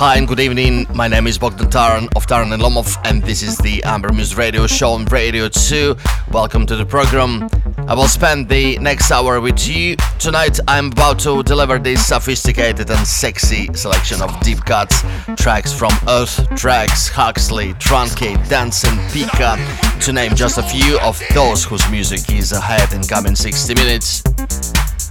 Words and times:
Hi 0.00 0.16
and 0.16 0.26
good 0.26 0.40
evening. 0.40 0.86
My 0.94 1.08
name 1.08 1.26
is 1.26 1.36
Bogdan 1.36 1.68
Taran 1.68 2.08
of 2.16 2.26
Taran 2.26 2.54
and 2.54 2.62
Lomov, 2.62 2.98
and 3.04 3.22
this 3.22 3.42
is 3.42 3.58
the 3.58 3.84
Amber 3.84 4.10
Muse 4.10 4.34
Radio 4.34 4.66
Show 4.66 4.92
on 4.92 5.04
Radio 5.04 5.46
2. 5.46 5.94
Welcome 6.32 6.64
to 6.68 6.74
the 6.74 6.86
program. 6.86 7.50
I 7.86 7.92
will 7.92 8.08
spend 8.08 8.48
the 8.48 8.78
next 8.78 9.10
hour 9.10 9.42
with 9.42 9.68
you. 9.68 9.96
Tonight, 10.18 10.58
I'm 10.66 10.86
about 10.86 11.18
to 11.18 11.42
deliver 11.42 11.78
this 11.78 12.06
sophisticated 12.06 12.90
and 12.90 13.06
sexy 13.06 13.68
selection 13.74 14.22
of 14.22 14.40
deep 14.40 14.64
cuts, 14.64 15.02
tracks 15.36 15.70
from 15.70 15.92
Earth, 16.08 16.48
Tracks, 16.56 17.06
Huxley, 17.08 17.74
Truncate, 17.74 18.48
Danson, 18.48 18.96
Pika, 19.12 19.58
to 20.02 20.12
name 20.14 20.34
just 20.34 20.56
a 20.56 20.62
few 20.62 20.98
of 21.00 21.20
those 21.34 21.62
whose 21.62 21.86
music 21.90 22.32
is 22.32 22.52
ahead 22.52 22.90
in 22.94 23.02
coming 23.02 23.36
60 23.36 23.74
minutes. 23.74 24.22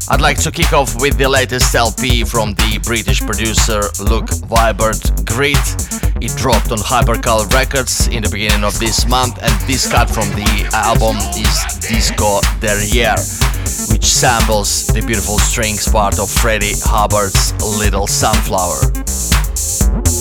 I'd 0.09 0.21
like 0.21 0.41
to 0.43 0.51
kick 0.51 0.73
off 0.73 0.99
with 0.99 1.17
the 1.17 1.29
latest 1.29 1.73
LP 1.75 2.23
from 2.23 2.53
the 2.53 2.79
British 2.83 3.21
producer 3.21 3.81
Luke 3.99 4.29
Vibert, 4.49 5.25
Grit. 5.25 5.57
It 6.21 6.35
dropped 6.35 6.71
on 6.71 6.79
Hypercolour 6.79 7.51
Records 7.53 8.07
in 8.07 8.23
the 8.23 8.29
beginning 8.29 8.63
of 8.63 8.77
this 8.79 9.07
month, 9.07 9.39
and 9.41 9.53
this 9.67 9.89
cut 9.89 10.09
from 10.09 10.27
the 10.29 10.69
album 10.73 11.17
is 11.37 11.79
Disco 11.79 12.41
Derriere, 12.59 13.17
which 13.91 14.05
samples 14.05 14.87
the 14.87 15.01
beautiful 15.05 15.39
strings 15.39 15.87
part 15.87 16.19
of 16.19 16.29
Freddie 16.29 16.73
Hubbard's 16.83 17.53
Little 17.63 18.07
Sunflower. 18.07 20.18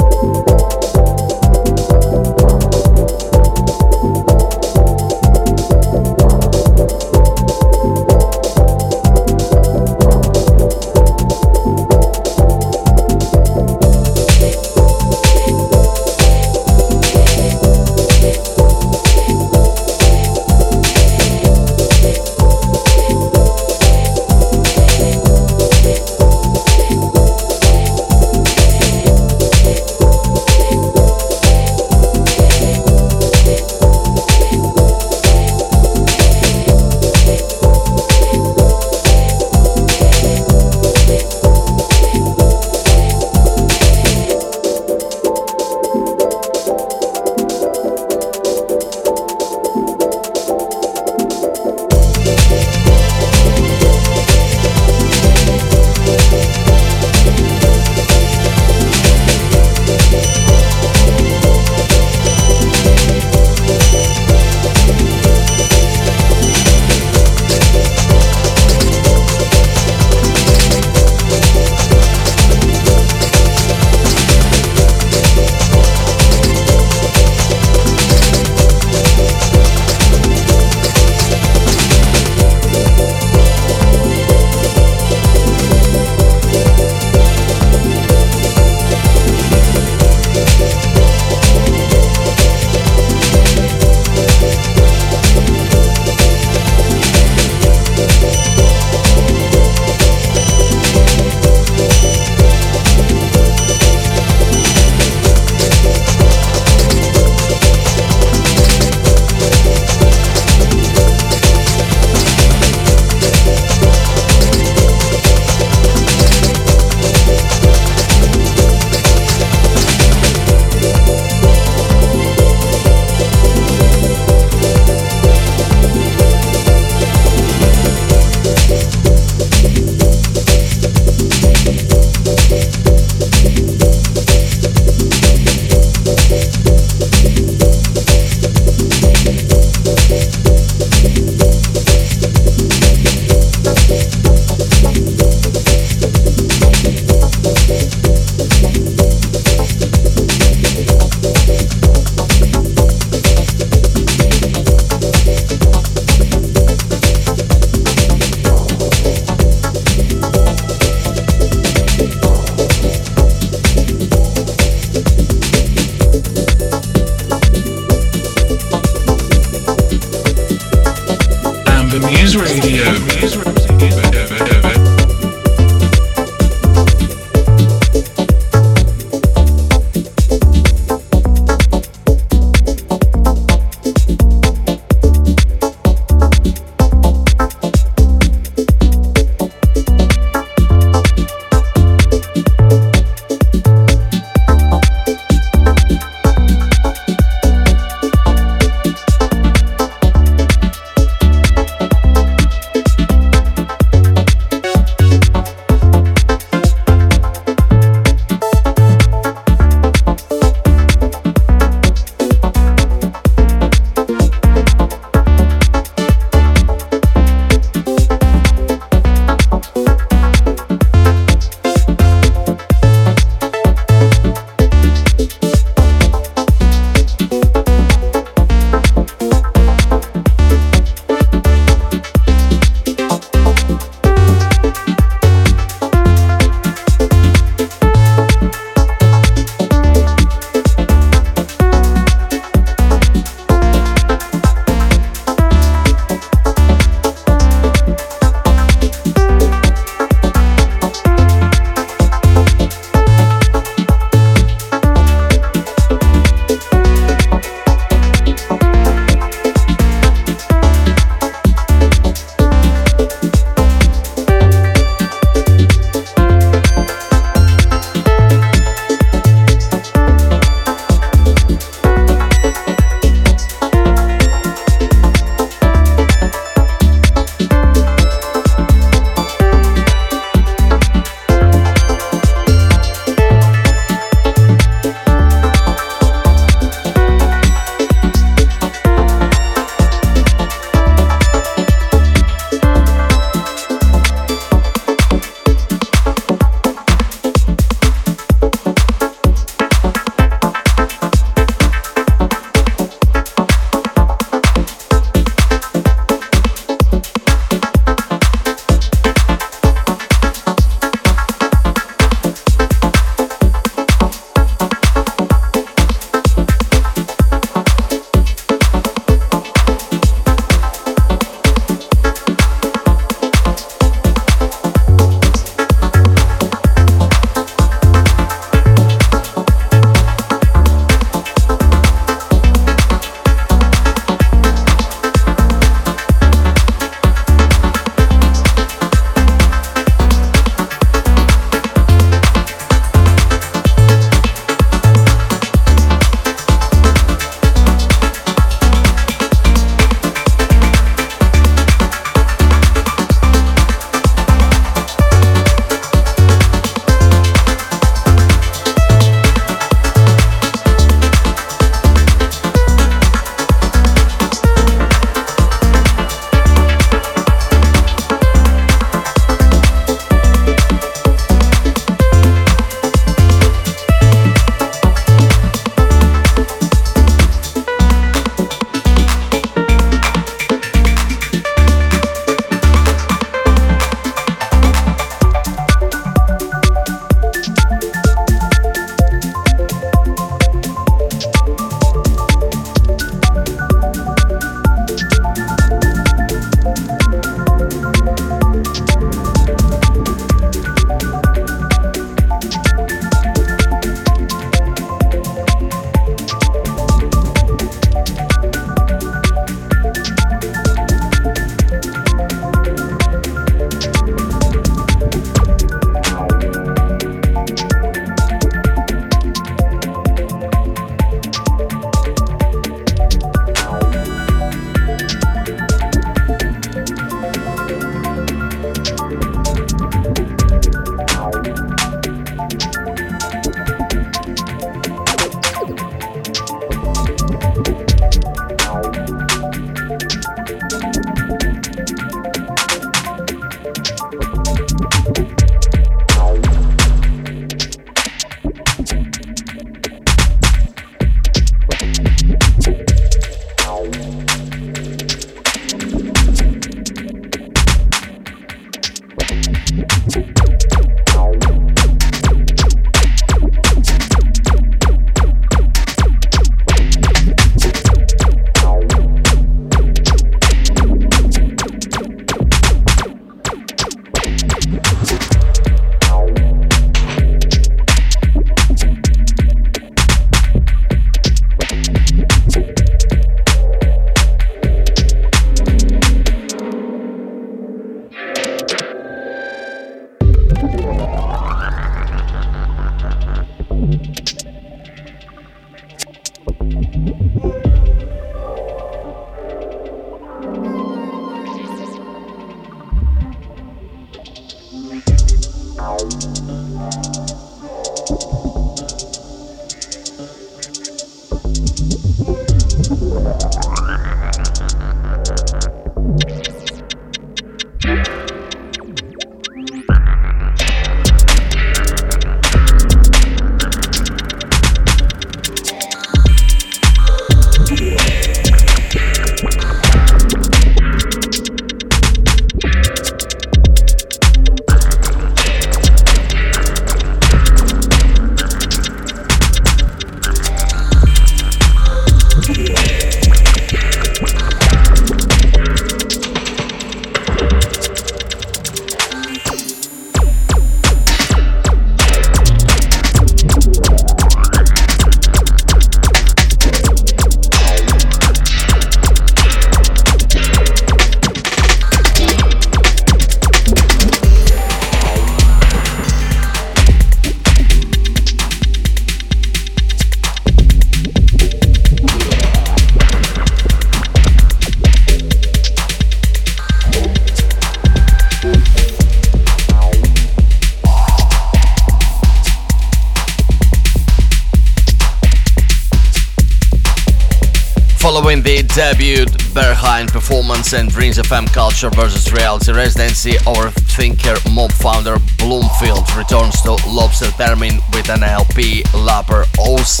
Debut 588.78 589.24
Berghain 589.54 590.06
performance 590.06 590.72
and 590.72 590.88
Dreams 590.88 591.18
FM 591.18 591.52
Culture 591.52 591.90
versus 591.90 592.32
Reality 592.32 592.70
Residency, 592.70 593.36
our 593.44 593.72
Thinker 593.72 594.36
Mob 594.52 594.70
founder 594.70 595.16
Bloomfield 595.36 596.08
returns 596.14 596.62
to 596.62 596.78
Lobster 596.86 597.26
Theremin 597.26 597.82
with 597.92 598.08
an 598.08 598.22
LP 598.22 598.84
Lapper 598.94 599.48
O's 599.58 600.00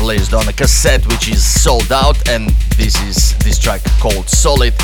released 0.00 0.34
on 0.34 0.48
a 0.48 0.52
cassette 0.52 1.06
which 1.06 1.28
is 1.28 1.44
sold 1.44 1.92
out 1.92 2.28
and 2.28 2.50
this 2.76 3.00
is 3.02 3.38
this 3.44 3.60
track 3.60 3.84
called 4.00 4.28
Solid. 4.28 4.74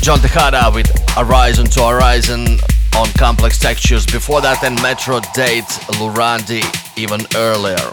John 0.00 0.20
Tejada 0.20 0.70
with 0.72 0.86
Horizon 1.10 1.66
to 1.70 1.88
Horizon 1.88 2.58
on 2.96 3.08
Complex 3.18 3.58
Textures 3.58 4.06
before 4.06 4.40
that 4.42 4.62
and 4.62 4.80
Metro 4.80 5.18
Date 5.34 5.64
Lurandi 5.98 6.62
even 6.96 7.20
earlier. 7.34 7.92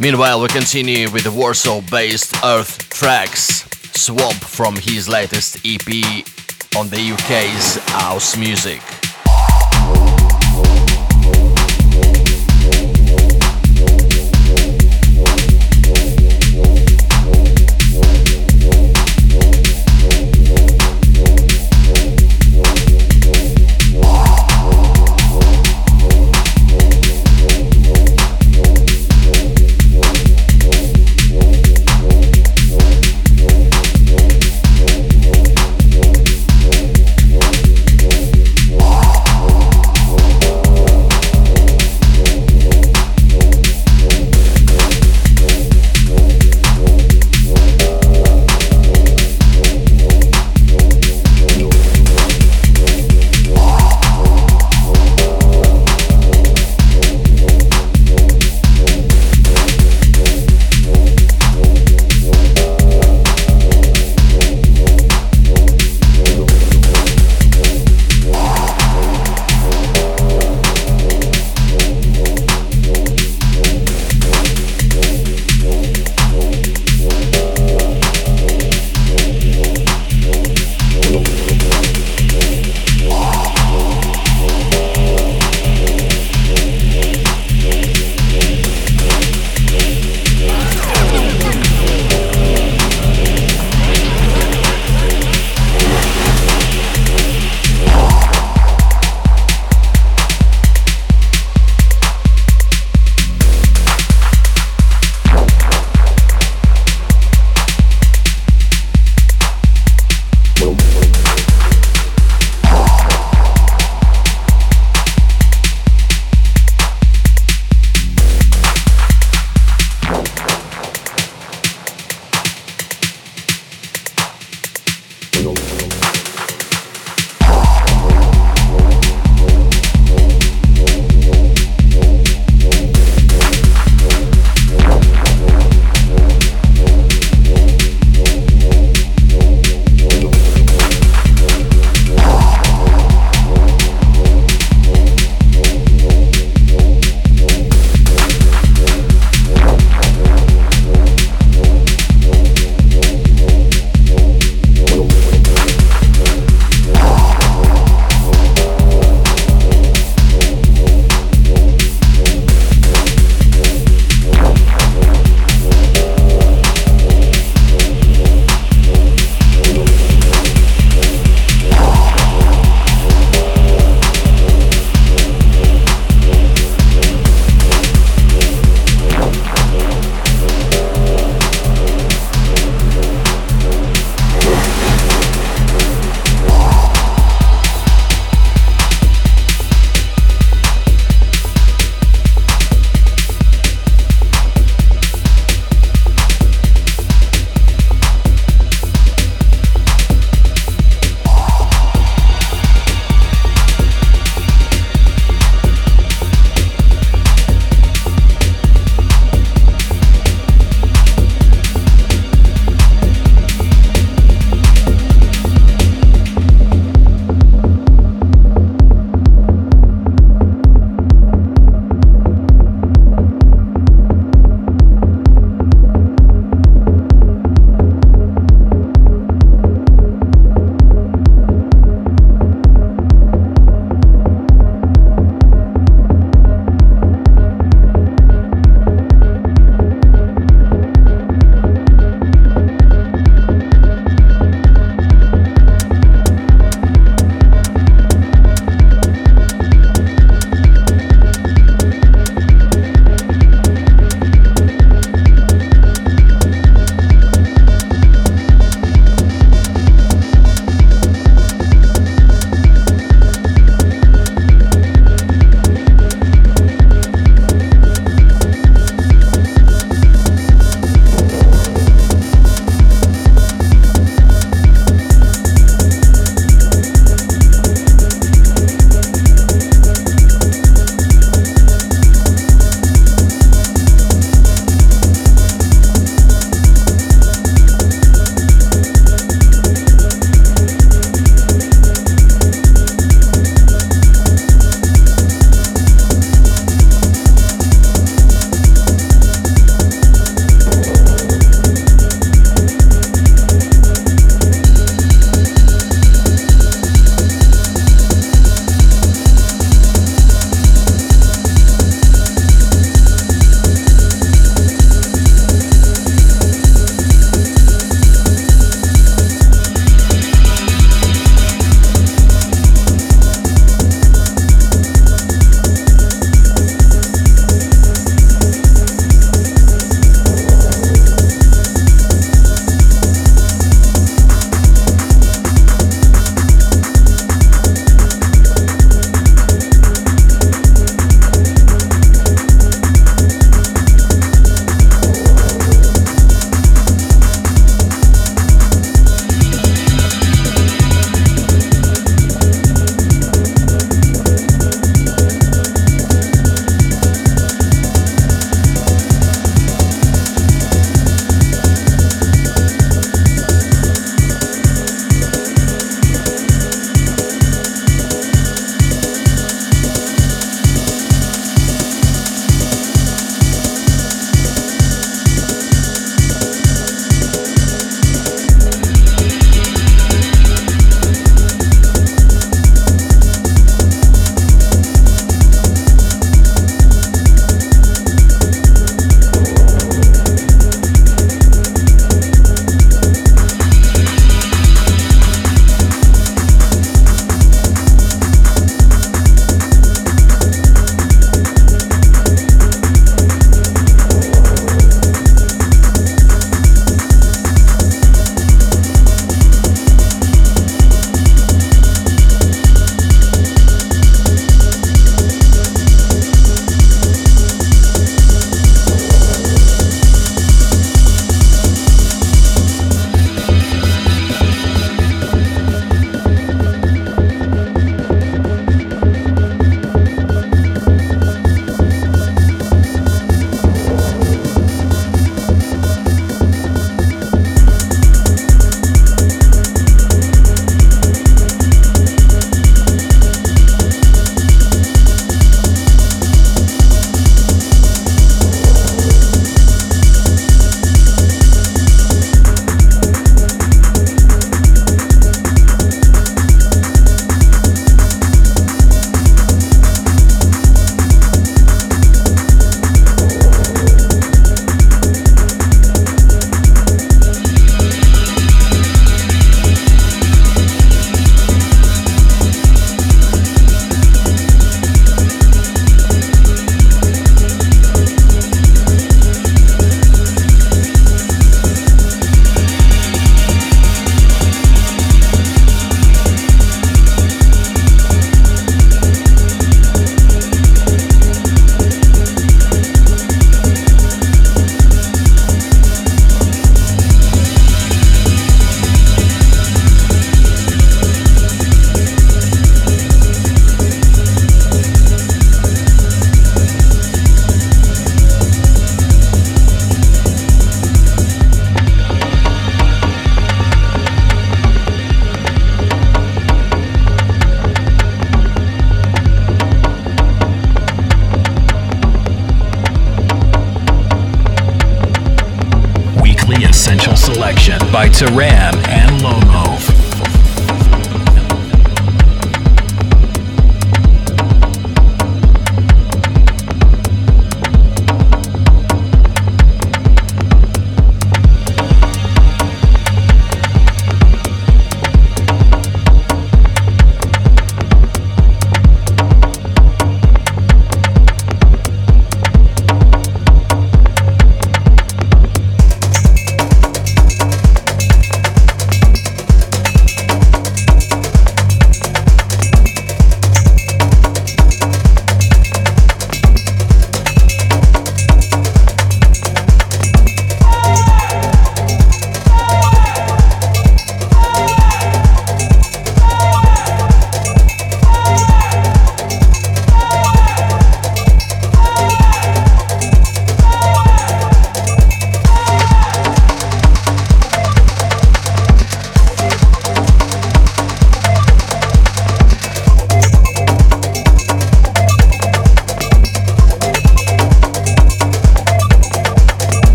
Meanwhile, 0.00 0.40
we 0.40 0.46
continue 0.46 1.10
with 1.10 1.24
the 1.24 1.32
Warsaw 1.32 1.80
based 1.90 2.32
Earth 2.44 2.77
Tracks 2.98 3.64
Swamp 3.96 4.34
from 4.34 4.74
his 4.74 5.08
latest 5.08 5.58
EP 5.64 6.26
on 6.76 6.88
the 6.88 7.12
UK's 7.12 7.76
House 7.92 8.36
Music. 8.36 8.97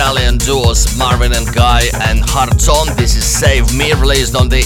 Italian 0.00 0.38
duos 0.38 0.96
Marvin 0.96 1.36
and 1.36 1.46
Guy 1.52 1.82
and 2.08 2.24
Harton. 2.24 2.96
This 2.96 3.16
is 3.16 3.24
Save 3.26 3.76
Me, 3.76 3.92
released 3.92 4.34
on 4.34 4.48
the 4.48 4.62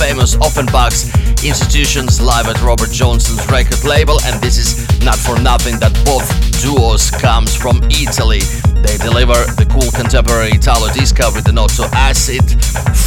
famous 0.00 0.34
Offenbach's 0.36 1.12
Institutions 1.44 2.22
live 2.22 2.48
at 2.48 2.58
Robert 2.62 2.90
Johnson's 2.90 3.44
record 3.52 3.84
label. 3.84 4.16
And 4.24 4.40
this 4.40 4.56
is 4.56 4.88
not 5.04 5.16
for 5.16 5.38
nothing 5.38 5.78
that 5.80 5.92
both 6.08 6.24
duos 6.64 7.10
comes 7.10 7.54
from 7.54 7.84
Italy. 7.92 8.40
They 8.80 8.96
deliver 8.96 9.36
the 9.60 9.68
cool 9.68 9.92
contemporary 9.92 10.56
Italo 10.56 10.88
disco 10.94 11.34
with 11.36 11.44
the 11.44 11.52
note 11.52 11.78
acid, 11.92 12.48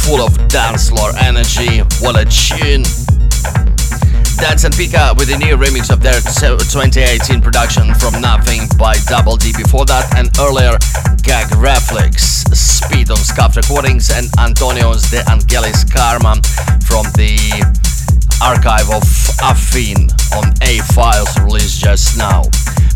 full 0.06 0.22
of 0.22 0.30
dance 0.46 0.88
floor 0.88 1.10
energy. 1.18 1.82
What 1.98 2.14
a 2.14 2.22
tune! 2.30 2.86
Dance 4.38 4.62
and 4.62 4.74
Pika 4.74 5.18
with 5.18 5.30
a 5.30 5.38
new 5.38 5.58
remix 5.58 5.90
of 5.90 6.00
their 6.00 6.18
2018 6.22 7.42
production 7.42 7.92
from 7.94 8.20
Nothing 8.20 8.70
by 8.78 8.94
Double 9.10 9.36
D 9.36 9.52
before 9.56 9.84
that, 9.86 10.14
and 10.14 10.30
earlier 10.38 10.78
Gag 11.32 11.56
Reflex, 11.56 12.44
Speed 12.52 13.10
on 13.10 13.16
Scuff 13.16 13.56
Recordings, 13.56 14.10
and 14.10 14.28
Antonio's 14.38 15.10
De 15.10 15.24
Angelis 15.30 15.82
Karma 15.82 16.34
from 16.84 17.08
the 17.16 17.64
archive 18.42 18.90
of 18.90 19.02
Affin 19.40 20.12
on 20.36 20.52
A 20.60 20.80
Files 20.92 21.34
released 21.40 21.80
just 21.80 22.18
now. 22.18 22.42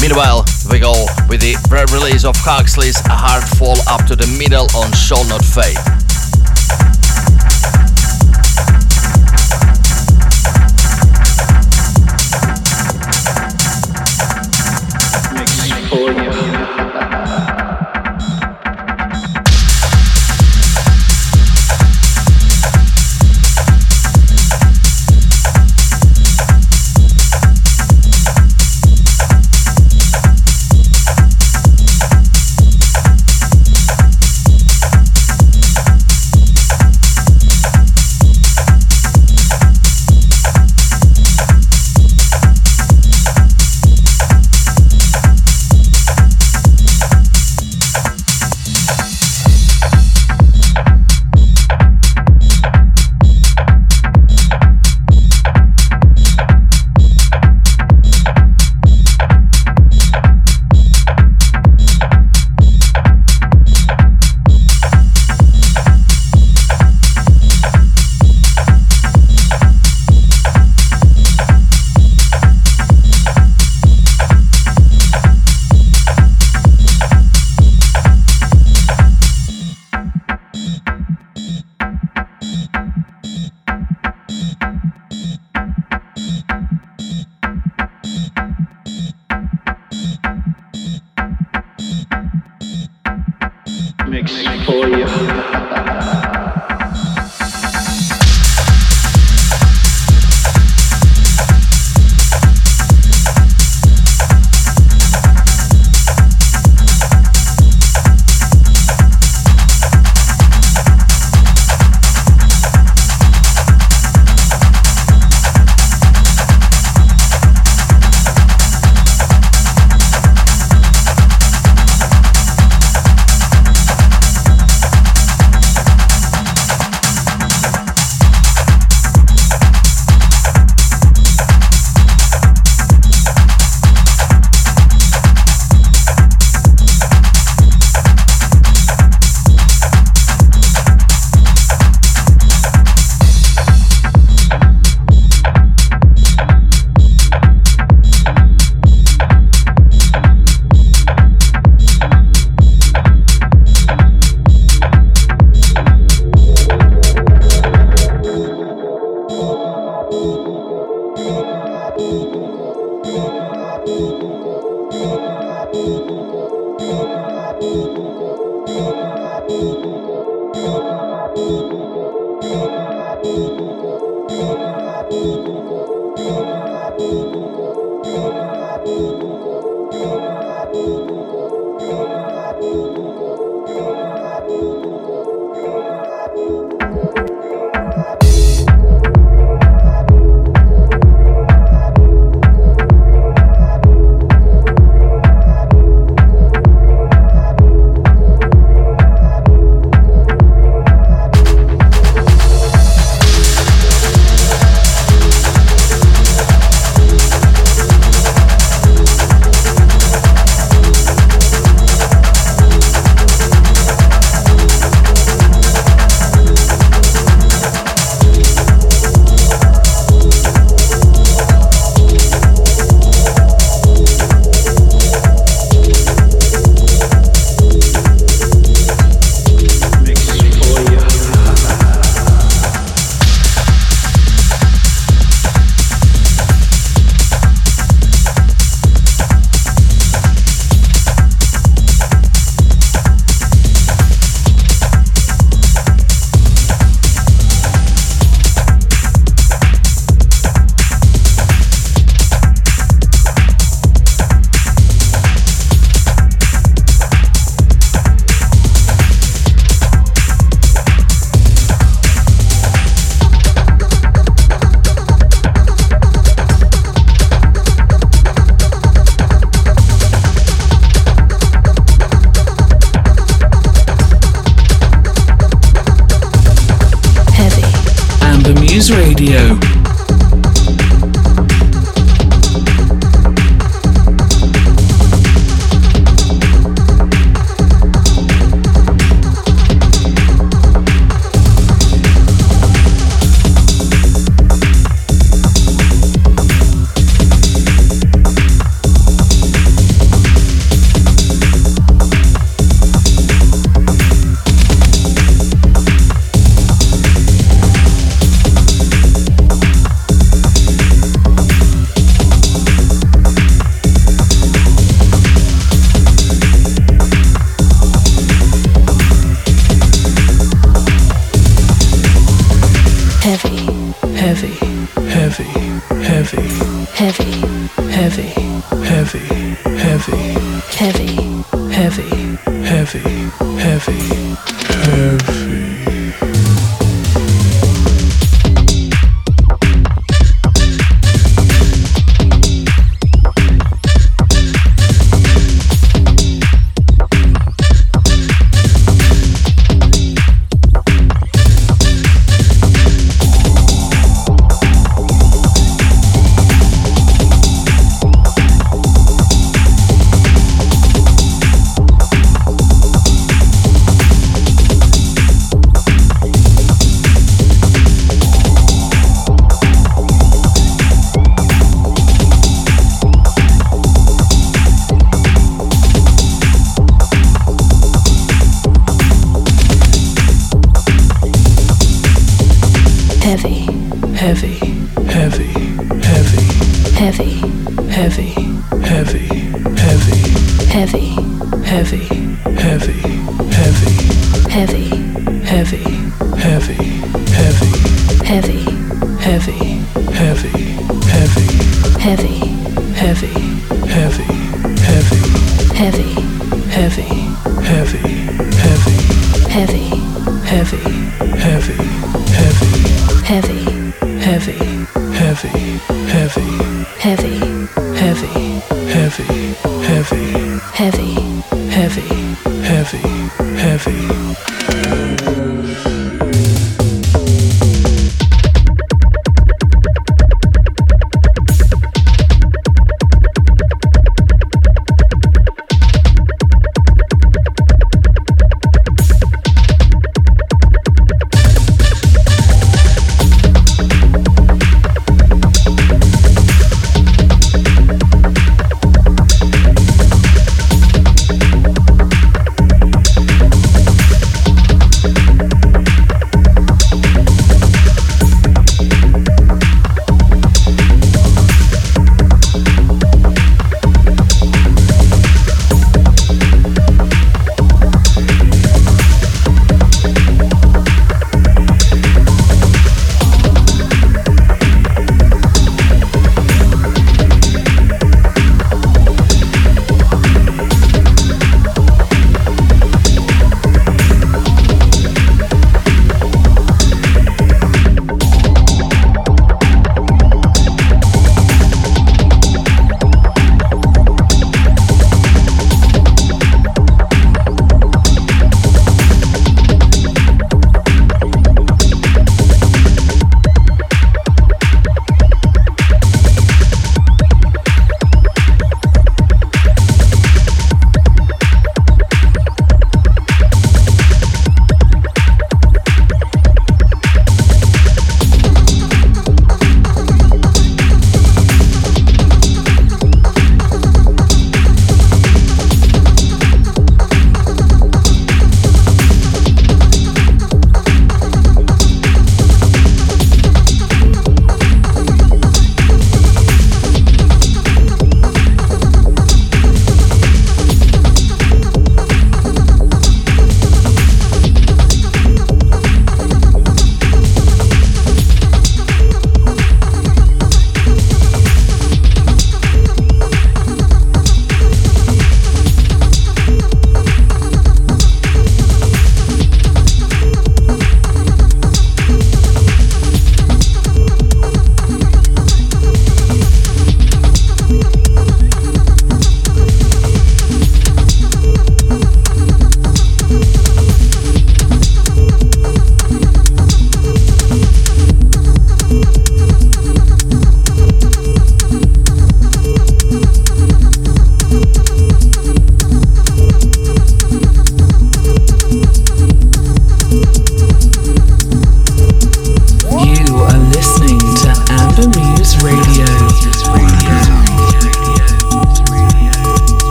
Meanwhile, 0.00 0.46
we 0.70 0.78
go 0.78 1.04
with 1.28 1.42
the 1.42 1.56
pre 1.68 1.84
release 1.94 2.24
of 2.24 2.34
Huxley's 2.36 2.98
A 3.04 3.12
Hard 3.12 3.44
Fall 3.44 3.76
Up 3.86 4.06
to 4.06 4.16
the 4.16 4.26
Middle 4.38 4.66
on 4.80 4.90
Shall 4.92 5.28
Not 5.28 5.44
Fade. 5.44 6.01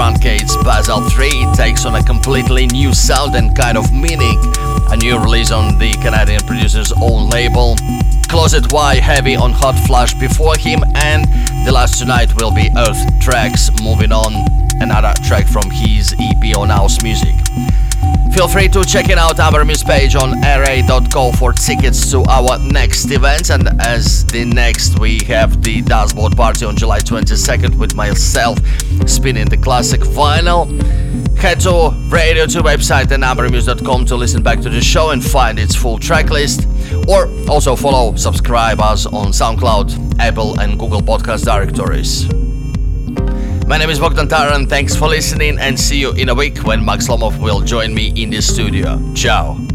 Truncate's 0.00 0.56
Basel 0.64 1.02
3. 1.10 1.52
Takes 1.52 1.84
on 1.84 1.94
a 1.94 2.02
completely 2.02 2.66
new 2.68 2.94
sound 2.94 3.34
and 3.34 3.54
kind 3.54 3.76
of 3.76 3.92
meaning. 3.92 4.40
A 4.88 4.96
new 4.96 5.18
release 5.18 5.50
on 5.50 5.76
the 5.78 5.92
Canadian 6.00 6.40
producer's 6.46 6.90
own 7.02 7.28
label. 7.28 7.76
Closet 8.26 8.72
Y 8.72 8.94
heavy 8.94 9.36
on 9.36 9.52
Hot 9.52 9.78
Flush 9.86 10.14
before 10.14 10.56
him, 10.56 10.80
and 10.94 11.26
the 11.66 11.70
last 11.70 11.98
tonight 11.98 12.34
will 12.40 12.50
be 12.50 12.70
Earth 12.78 12.96
Trax 13.20 13.68
moving 13.84 14.10
on, 14.10 14.32
another 14.80 15.12
track 15.22 15.46
from 15.46 15.68
his 15.70 16.14
EP 16.18 16.56
on 16.56 16.70
House 16.70 17.02
Music. 17.02 17.34
Feel 18.32 18.48
free 18.48 18.68
to 18.68 18.82
check 18.84 19.10
it 19.10 19.18
out 19.18 19.38
our 19.38 19.62
news 19.66 19.84
page 19.84 20.14
on 20.14 20.40
ra.co 20.40 21.30
for 21.32 21.52
tickets 21.52 22.10
to 22.10 22.22
our 22.30 22.58
next 22.60 23.10
events. 23.10 23.50
And 23.50 23.68
as 23.82 24.24
the 24.24 24.46
next, 24.46 24.98
we 24.98 25.18
have 25.26 25.62
the 25.62 25.82
Dashboard 25.82 26.38
Party 26.38 26.64
on 26.64 26.74
July 26.74 27.00
22nd 27.00 27.74
with 27.74 27.94
myself 27.94 28.58
spinning 29.06 29.46
the 29.46 29.56
classic 29.56 30.00
vinyl. 30.00 30.68
Head 31.38 31.60
to 31.60 31.90
Radio 32.08 32.46
2 32.46 32.60
website 32.60 33.10
and 33.12 33.22
ambermuse.com 33.22 34.04
to 34.06 34.16
listen 34.16 34.42
back 34.42 34.60
to 34.60 34.68
the 34.68 34.80
show 34.80 35.10
and 35.10 35.24
find 35.24 35.58
its 35.58 35.74
full 35.74 35.98
track 35.98 36.30
list. 36.30 36.66
Or 37.08 37.28
also 37.48 37.76
follow, 37.76 38.14
subscribe 38.16 38.80
us 38.80 39.06
on 39.06 39.28
SoundCloud, 39.28 40.18
Apple, 40.18 40.60
and 40.60 40.78
Google 40.78 41.00
Podcast 41.00 41.44
directories. 41.44 42.28
My 43.66 43.78
name 43.78 43.90
is 43.90 44.00
Bogdan 44.00 44.28
Taran. 44.28 44.68
Thanks 44.68 44.96
for 44.96 45.08
listening 45.08 45.58
and 45.58 45.78
see 45.78 46.00
you 46.00 46.12
in 46.12 46.28
a 46.28 46.34
week 46.34 46.58
when 46.64 46.84
Max 46.84 47.08
Lomov 47.08 47.40
will 47.40 47.60
join 47.60 47.94
me 47.94 48.12
in 48.20 48.30
the 48.30 48.42
studio. 48.42 49.00
Ciao. 49.14 49.69